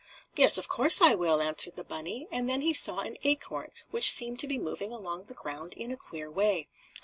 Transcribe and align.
"Yes, 0.35 0.57
of 0.57 0.67
course, 0.67 0.99
I 0.99 1.13
will!" 1.13 1.43
answered 1.43 1.75
the 1.75 1.83
bunny, 1.83 2.27
and 2.31 2.49
then 2.49 2.61
he 2.61 2.73
saw 2.73 3.01
an 3.01 3.17
acorn 3.23 3.71
which 3.91 4.09
seemed 4.11 4.39
to 4.39 4.47
be 4.47 4.57
moving 4.57 4.91
along 4.91 5.25
the 5.25 5.35
ground 5.35 5.75
in 5.75 5.91
a 5.91 5.95
queer 5.95 6.27
way. 6.31 6.67